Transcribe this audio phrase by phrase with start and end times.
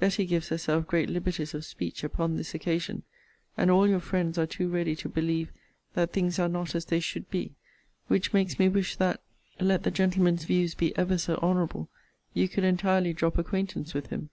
[0.00, 3.04] Betty gives herself great liberties of speech upon this occasion,
[3.56, 5.52] and all your friends are too ready to believe
[5.94, 7.54] that things are not as they should be;
[8.08, 9.22] which makes me wish that,
[9.60, 11.88] let the gentleman's views be ever so honourable,
[12.34, 14.30] you could entirely drop acquaintance with him.